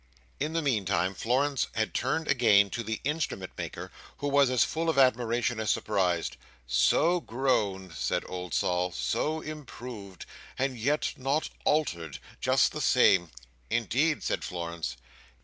[0.39, 4.89] In the meantime Florence had turned again to the Instrument maker, who was as full
[4.89, 6.31] of admiration as surprise.
[6.65, 8.91] "So grown!" said old Sol.
[8.93, 10.25] "So improved!
[10.57, 12.17] And yet not altered!
[12.39, 13.29] Just the same!"
[13.69, 14.97] "Indeed!" said Florence.